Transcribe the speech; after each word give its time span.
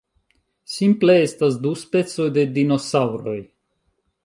Simple 0.75 1.17
estas 1.25 1.59
du 1.67 1.75
specoj 1.83 2.27
de 2.39 2.47
dinosaŭroj. 2.57 3.39